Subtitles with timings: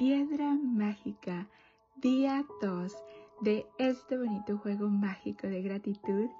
[0.00, 1.46] piedra mágica,
[1.96, 2.96] día 2
[3.42, 6.30] de este bonito juego mágico de gratitud.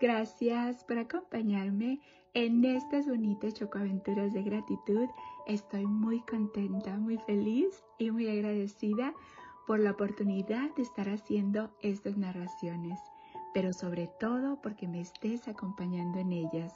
[0.00, 2.00] Gracias por acompañarme
[2.32, 5.06] en estas bonitas chocoaventuras de gratitud.
[5.46, 9.12] Estoy muy contenta, muy feliz y muy agradecida
[9.66, 12.98] por la oportunidad de estar haciendo estas narraciones,
[13.52, 16.72] pero sobre todo porque me estés acompañando en ellas.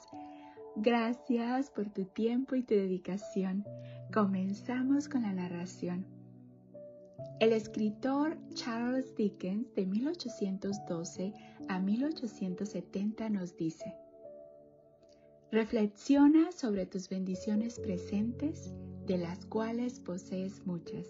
[0.75, 3.65] Gracias por tu tiempo y tu dedicación.
[4.13, 6.14] Comenzamos con la narración.
[7.39, 11.33] El escritor Charles Dickens de 1812
[11.67, 13.95] a 1870 nos dice,
[15.51, 18.73] Reflexiona sobre tus bendiciones presentes,
[19.05, 21.07] de las cuales posees muchas,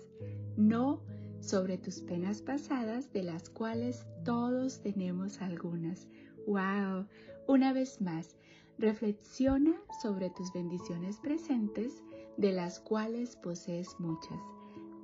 [0.57, 1.01] no
[1.39, 6.07] sobre tus penas pasadas, de las cuales todos tenemos algunas.
[6.47, 7.07] ¡Wow!
[7.47, 8.35] Una vez más,
[8.77, 12.03] Reflexiona sobre tus bendiciones presentes,
[12.35, 14.37] de las cuales posees muchas,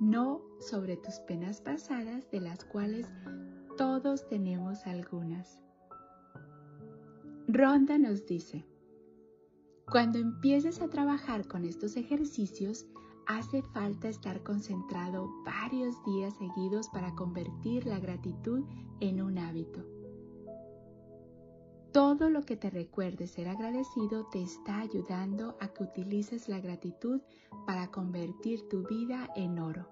[0.00, 3.06] no sobre tus penas pasadas, de las cuales
[3.76, 5.60] todos tenemos algunas.
[7.48, 8.64] Ronda nos dice,
[9.90, 12.86] cuando empieces a trabajar con estos ejercicios,
[13.26, 18.64] hace falta estar concentrado varios días seguidos para convertir la gratitud
[19.00, 20.01] en un hábito.
[21.92, 27.20] Todo lo que te recuerde ser agradecido te está ayudando a que utilices la gratitud
[27.66, 29.90] para convertir tu vida en oro.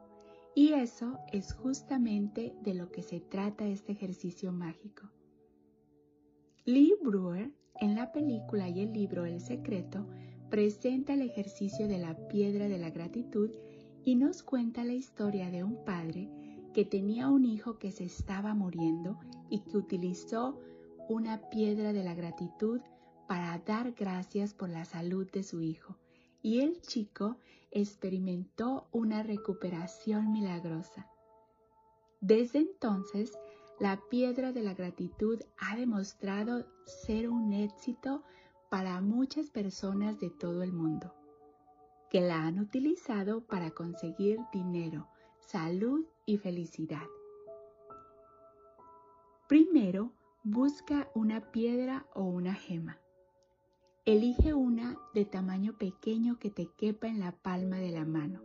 [0.55, 5.11] Y eso es justamente de lo que se trata este ejercicio mágico.
[6.65, 10.07] Lee Brewer, en la película y el libro El Secreto,
[10.49, 13.51] presenta el ejercicio de la piedra de la gratitud
[14.05, 16.31] y nos cuenta la historia de un padre
[16.73, 19.19] que tenía un hijo que se estaba muriendo
[19.51, 20.59] y que utilizó
[21.11, 22.81] una piedra de la gratitud
[23.27, 25.97] para dar gracias por la salud de su hijo,
[26.41, 27.37] y el chico
[27.73, 31.11] experimentó una recuperación milagrosa.
[32.21, 33.37] Desde entonces,
[33.81, 38.23] la piedra de la gratitud ha demostrado ser un éxito
[38.69, 41.13] para muchas personas de todo el mundo,
[42.09, 45.09] que la han utilizado para conseguir dinero,
[45.41, 47.09] salud y felicidad.
[49.49, 50.13] Primero,
[50.43, 52.99] Busca una piedra o una gema.
[54.07, 58.41] Elige una de tamaño pequeño que te quepa en la palma de la mano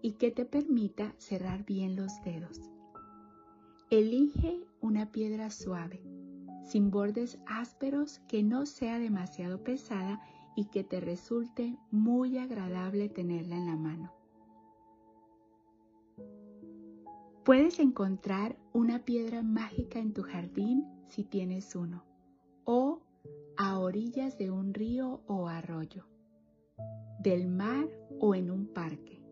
[0.00, 2.70] y que te permita cerrar bien los dedos.
[3.90, 6.04] Elige una piedra suave,
[6.62, 10.20] sin bordes ásperos, que no sea demasiado pesada
[10.54, 14.12] y que te resulte muy agradable tenerla en la mano.
[17.44, 22.04] Puedes encontrar una piedra mágica en tu jardín si tienes uno,
[22.64, 23.00] o
[23.56, 26.06] a orillas de un río o arroyo,
[27.20, 27.88] del mar
[28.20, 29.22] o en un parque.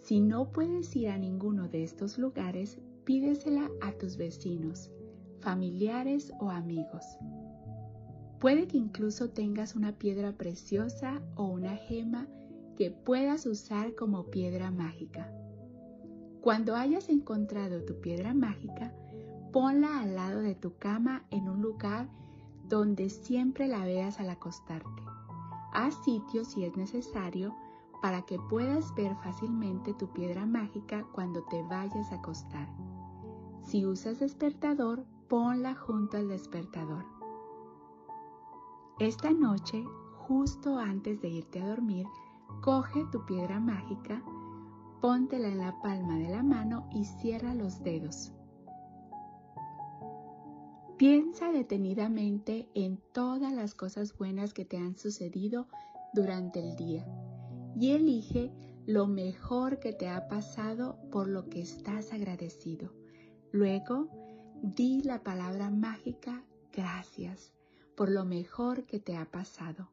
[0.00, 4.90] Si no puedes ir a ninguno de estos lugares, pídesela a tus vecinos,
[5.40, 7.04] familiares o amigos.
[8.40, 12.28] Puede que incluso tengas una piedra preciosa o una gema
[12.76, 15.32] que puedas usar como piedra mágica.
[16.40, 18.94] Cuando hayas encontrado tu piedra mágica,
[19.52, 22.08] ponla al lado de tu cama en un lugar
[22.68, 25.02] donde siempre la veas al acostarte.
[25.72, 27.54] Haz sitio si es necesario
[28.02, 32.68] para que puedas ver fácilmente tu piedra mágica cuando te vayas a acostar.
[33.62, 37.04] Si usas despertador, ponla junto al despertador.
[38.98, 39.84] Esta noche,
[40.16, 42.06] justo antes de irte a dormir,
[42.62, 44.22] coge tu piedra mágica,
[45.00, 48.32] Póntela en la palma de la mano y cierra los dedos.
[50.98, 55.68] Piensa detenidamente en todas las cosas buenas que te han sucedido
[56.12, 57.06] durante el día
[57.78, 58.50] y elige
[58.84, 62.92] lo mejor que te ha pasado por lo que estás agradecido.
[63.52, 64.08] Luego,
[64.60, 66.42] di la palabra mágica
[66.72, 67.52] gracias
[67.96, 69.90] por lo mejor que te ha pasado.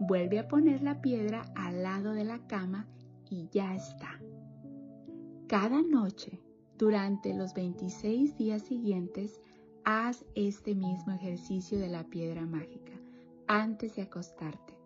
[0.00, 2.88] Vuelve a poner la piedra al lado de la cama
[3.28, 4.18] y ya está.
[5.46, 6.40] Cada noche,
[6.78, 9.42] durante los 26 días siguientes,
[9.90, 12.92] haz este mismo ejercicio de la piedra mágica
[13.46, 14.76] antes de acostarte.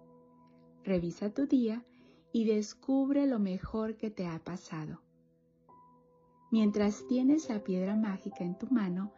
[0.84, 1.84] Revisa tu día
[2.30, 5.00] y descubre lo mejor que te ha pasado.
[6.52, 9.12] Mientras tienes la piedra mágica en tu mano,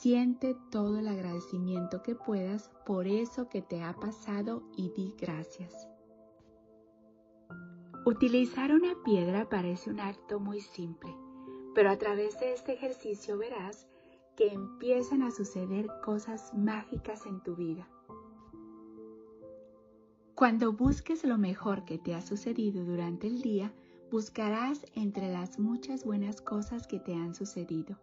[0.00, 5.88] siente todo el agradecimiento que puedas por eso que te ha pasado y di gracias.
[8.04, 11.14] Utilizar una piedra parece un acto muy simple,
[11.76, 13.87] pero a través de este ejercicio verás
[14.38, 17.88] que empiezan a suceder cosas mágicas en tu vida.
[20.36, 23.74] Cuando busques lo mejor que te ha sucedido durante el día,
[24.12, 27.98] buscarás entre las muchas buenas cosas que te han sucedido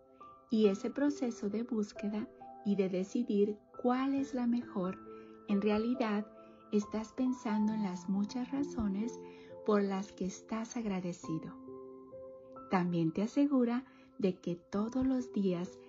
[0.50, 2.28] y ese proceso de búsqueda
[2.66, 5.00] y de decidir cuál es la mejor,
[5.48, 6.28] en realidad
[6.74, 9.18] estás pensando en las muchas razones
[9.66, 11.56] por las que estás agradecido.
[12.70, 13.86] También te asegura
[14.18, 15.80] de que todos los días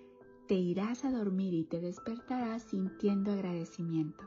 [0.47, 4.23] te irás a dormir y te despertarás sintiendo agradecimiento.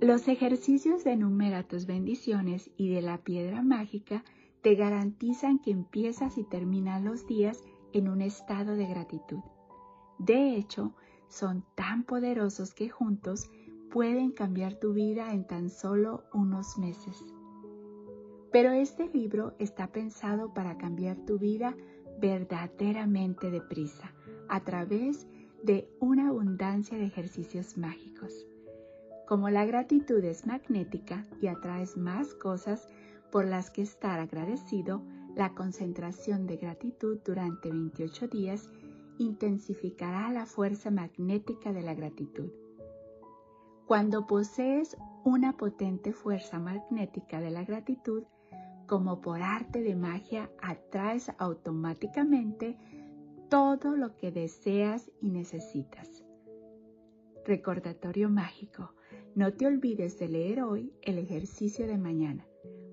[0.00, 4.22] Los ejercicios de enumera tus bendiciones y de la piedra mágica
[4.60, 9.40] te garantizan que empiezas y terminas los días en un estado de gratitud.
[10.18, 10.94] De hecho,
[11.28, 13.50] son tan poderosos que juntos
[13.90, 17.24] pueden cambiar tu vida en tan solo unos meses.
[18.52, 21.74] Pero este libro está pensado para cambiar tu vida
[22.24, 24.10] verdaderamente deprisa
[24.48, 25.26] a través
[25.62, 28.46] de una abundancia de ejercicios mágicos.
[29.28, 32.88] Como la gratitud es magnética y atraes más cosas
[33.30, 35.02] por las que estar agradecido,
[35.36, 38.70] la concentración de gratitud durante 28 días
[39.18, 42.50] intensificará la fuerza magnética de la gratitud.
[43.86, 48.24] Cuando posees una potente fuerza magnética de la gratitud,
[48.86, 52.76] como por arte de magia, atraes automáticamente
[53.48, 56.24] todo lo que deseas y necesitas.
[57.44, 58.94] Recordatorio mágico.
[59.34, 62.46] No te olvides de leer hoy el ejercicio de mañana,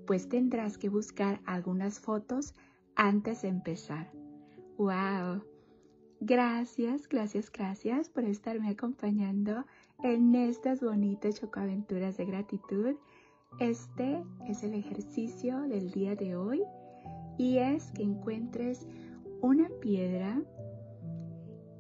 [0.07, 2.55] pues tendrás que buscar algunas fotos
[2.95, 4.11] antes de empezar.
[4.77, 5.43] ¡Wow!
[6.19, 9.65] Gracias, gracias, gracias por estarme acompañando
[10.03, 12.95] en estas bonitas chocoaventuras de gratitud.
[13.59, 16.63] Este es el ejercicio del día de hoy
[17.37, 18.87] y es que encuentres
[19.41, 20.41] una piedra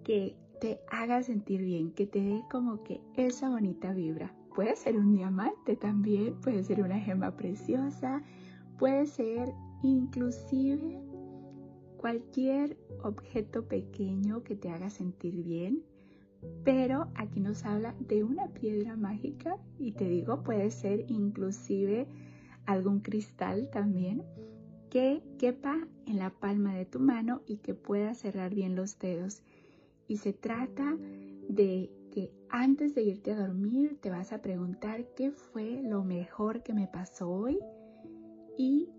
[0.03, 4.35] que te haga sentir bien, que te dé como que esa bonita vibra.
[4.55, 8.21] Puede ser un diamante también, puede ser una gema preciosa,
[8.77, 11.01] puede ser inclusive
[11.97, 15.83] cualquier objeto pequeño que te haga sentir bien.
[16.63, 22.07] Pero aquí nos habla de una piedra mágica y te digo, puede ser inclusive
[22.65, 24.23] algún cristal también
[24.89, 29.41] que quepa en la palma de tu mano y que pueda cerrar bien los dedos.
[30.07, 30.97] Y se trata
[31.47, 36.61] de que antes de irte a dormir te vas a preguntar qué fue lo mejor
[36.61, 37.59] que me pasó hoy
[38.57, 38.89] y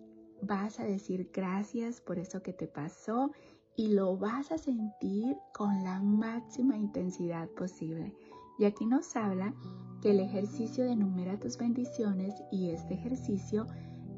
[0.40, 3.32] vas a decir gracias por eso que te pasó
[3.76, 8.14] y lo vas a sentir con la máxima intensidad posible.
[8.58, 9.54] Y aquí nos habla
[10.00, 13.66] que el ejercicio de enumera tus bendiciones y este ejercicio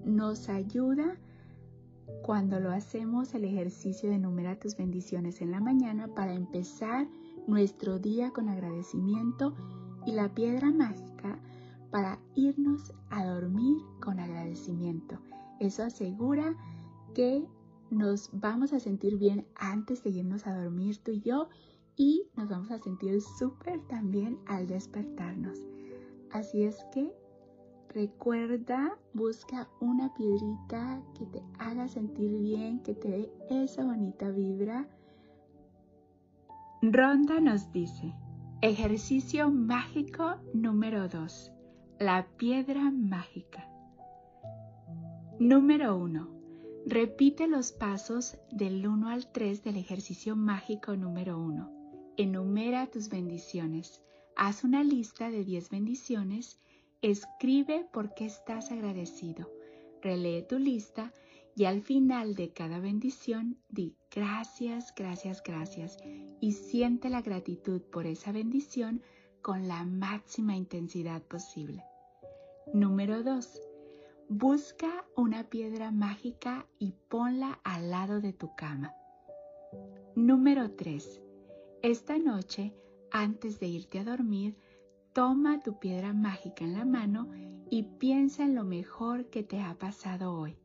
[0.05, 1.17] nos ayuda
[2.23, 7.07] cuando lo hacemos el ejercicio de enumera tus bendiciones en la mañana para empezar
[7.47, 9.55] nuestro día con agradecimiento
[10.07, 11.39] y la piedra mágica
[11.91, 15.19] para irnos a dormir con agradecimiento.
[15.61, 16.57] Eso asegura
[17.15, 17.47] que
[17.95, 21.49] nos vamos a sentir bien antes de irnos a dormir tú y yo
[21.97, 25.59] y nos vamos a sentir súper también al despertarnos.
[26.31, 27.13] Así es que
[27.91, 33.09] recuerda, busca una piedrita que te haga sentir bien, que te
[33.49, 34.89] dé esa bonita vibra
[36.93, 38.15] Ronda nos dice,
[38.61, 41.51] ejercicio mágico número 2,
[41.99, 43.67] la piedra mágica.
[45.39, 46.34] Número 1.
[46.87, 52.13] Repite los pasos del 1 al 3 del ejercicio mágico número 1.
[52.19, 54.03] Enumera tus bendiciones.
[54.37, 56.61] Haz una lista de 10 bendiciones.
[57.01, 59.51] Escribe por qué estás agradecido.
[60.03, 61.15] Relee tu lista
[61.57, 65.97] y al final de cada bendición di gracias, gracias, gracias
[66.41, 69.01] y siente la gratitud por esa bendición
[69.41, 71.83] con la máxima intensidad posible.
[72.75, 73.74] Número 2.
[74.29, 78.95] Busca una piedra mágica y ponla al lado de tu cama.
[80.17, 81.21] Número 3.
[81.83, 82.75] Esta noche,
[83.11, 84.57] antes de irte a dormir,
[85.13, 87.29] toma tu piedra mágica en la mano
[87.71, 90.57] y piensa en lo mejor que te ha pasado hoy.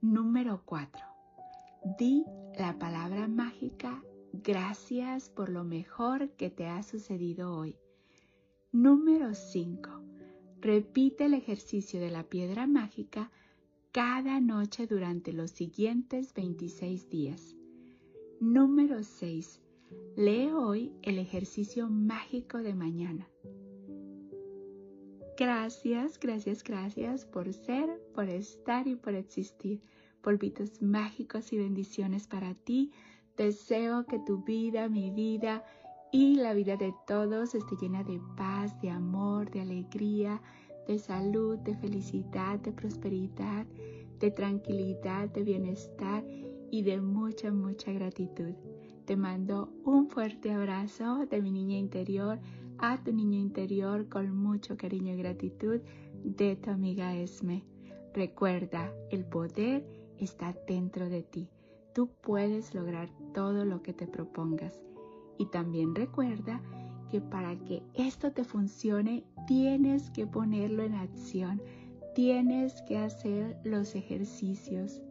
[0.00, 1.04] Número 4.
[1.98, 2.24] Di
[2.58, 7.78] la palabra mágica gracias por lo mejor que te ha sucedido hoy.
[8.72, 10.15] Número 5.
[10.60, 13.30] Repite el ejercicio de la piedra mágica
[13.92, 17.56] cada noche durante los siguientes 26 días.
[18.40, 19.60] Número 6.
[20.16, 23.28] Lee hoy el ejercicio mágico de mañana.
[25.36, 29.82] Gracias, gracias, gracias por ser, por estar y por existir.
[30.22, 32.92] Polvitos mágicos y bendiciones para ti.
[33.36, 35.64] Deseo que tu vida, mi vida
[36.12, 40.40] y la vida de todos esté llena de paz, de amor, de alegría,
[40.86, 43.66] de salud, de felicidad, de prosperidad,
[44.18, 46.24] de tranquilidad, de bienestar
[46.70, 48.52] y de mucha, mucha gratitud.
[49.04, 52.38] Te mando un fuerte abrazo de mi niña interior
[52.78, 55.80] a tu niño interior con mucho cariño y gratitud
[56.24, 57.64] de tu amiga Esme.
[58.14, 59.86] Recuerda, el poder
[60.18, 61.48] está dentro de ti.
[61.94, 64.85] Tú puedes lograr todo lo que te propongas.
[65.38, 66.60] Y también recuerda
[67.10, 71.62] que para que esto te funcione tienes que ponerlo en acción,
[72.14, 75.02] tienes que hacer los ejercicios.